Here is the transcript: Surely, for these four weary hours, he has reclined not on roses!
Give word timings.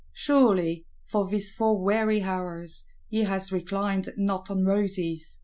Surely, 0.15 0.87
for 1.03 1.27
these 1.27 1.51
four 1.53 1.79
weary 1.79 2.23
hours, 2.23 2.87
he 3.09 3.21
has 3.21 3.51
reclined 3.51 4.11
not 4.17 4.49
on 4.49 4.65
roses! 4.65 5.37